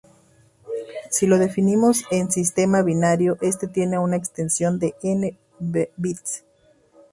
Si 1.11 1.27
lo 1.27 1.37
definimos 1.37 2.05
en 2.09 2.31
sistema 2.31 2.81
binario, 2.81 3.37
este 3.41 3.67
tiene 3.67 3.99
una 3.99 4.15
extensión 4.15 4.79
de 4.79 4.95
N 5.03 5.37
bits. 5.95 6.43